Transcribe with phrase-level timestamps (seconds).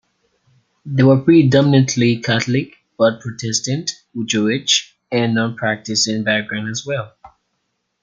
[0.83, 3.91] They were predominantly Catholic, but Protestant,
[4.25, 7.13] Jewish, and non-practicing backgrounds as well.